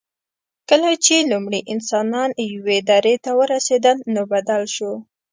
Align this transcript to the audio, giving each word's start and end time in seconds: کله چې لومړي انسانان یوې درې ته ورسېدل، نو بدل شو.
کله 0.69 0.89
چې 1.05 1.15
لومړي 1.31 1.59
انسانان 1.73 2.29
یوې 2.55 2.77
درې 2.91 3.15
ته 3.23 3.31
ورسېدل، 3.39 3.97
نو 4.13 4.21
بدل 4.33 4.63
شو. 4.75 4.91